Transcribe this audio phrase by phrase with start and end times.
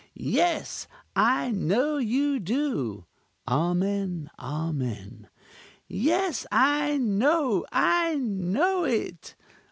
[0.15, 0.87] Yes!
[1.15, 3.05] I know you do
[3.47, 4.31] (amen!
[4.39, 5.29] amen!)
[5.87, 9.35] Yes, I know, I know it.